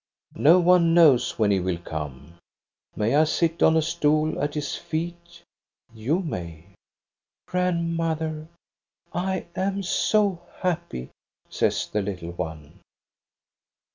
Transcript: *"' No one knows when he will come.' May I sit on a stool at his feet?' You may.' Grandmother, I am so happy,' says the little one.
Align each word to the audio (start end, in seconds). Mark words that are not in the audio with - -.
*"' 0.13 0.19
No 0.49 0.59
one 0.59 0.95
knows 0.95 1.37
when 1.37 1.51
he 1.51 1.59
will 1.59 1.77
come.' 1.77 2.39
May 2.95 3.15
I 3.15 3.23
sit 3.25 3.61
on 3.61 3.77
a 3.77 3.83
stool 3.83 4.41
at 4.41 4.55
his 4.55 4.75
feet?' 4.75 5.43
You 6.03 6.21
may.' 6.21 6.73
Grandmother, 7.51 8.47
I 9.13 9.45
am 9.55 9.83
so 9.83 10.41
happy,' 10.61 11.11
says 11.51 11.85
the 11.85 12.01
little 12.01 12.31
one. 12.31 12.79